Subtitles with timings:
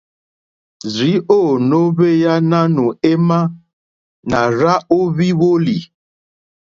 [0.93, 3.39] Rzìi ò no ohweya nanù ema,
[4.29, 5.77] na rza ohvi woli.